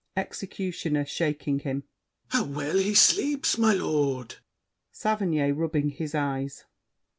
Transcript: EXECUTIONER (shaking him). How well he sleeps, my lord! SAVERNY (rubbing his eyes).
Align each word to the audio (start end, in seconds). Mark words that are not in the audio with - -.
EXECUTIONER 0.17 1.05
(shaking 1.05 1.59
him). 1.59 1.83
How 2.29 2.43
well 2.43 2.79
he 2.79 2.95
sleeps, 2.95 3.59
my 3.59 3.73
lord! 3.75 4.37
SAVERNY 4.91 5.51
(rubbing 5.51 5.89
his 5.89 6.15
eyes). 6.15 6.65